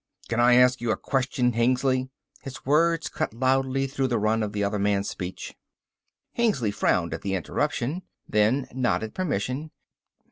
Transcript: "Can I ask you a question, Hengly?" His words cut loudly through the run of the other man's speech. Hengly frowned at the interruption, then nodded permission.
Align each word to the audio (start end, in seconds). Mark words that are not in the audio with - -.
"Can 0.29 0.39
I 0.39 0.55
ask 0.55 0.81
you 0.81 0.89
a 0.89 0.97
question, 0.97 1.51
Hengly?" 1.53 2.09
His 2.41 2.65
words 2.65 3.07
cut 3.07 3.35
loudly 3.35 3.85
through 3.85 4.07
the 4.07 4.17
run 4.17 4.41
of 4.41 4.51
the 4.51 4.63
other 4.63 4.79
man's 4.79 5.07
speech. 5.11 5.55
Hengly 6.33 6.71
frowned 6.71 7.13
at 7.13 7.21
the 7.21 7.35
interruption, 7.35 8.01
then 8.27 8.67
nodded 8.73 9.13
permission. 9.13 9.69